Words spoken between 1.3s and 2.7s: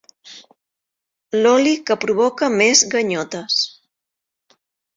L'oli que provoca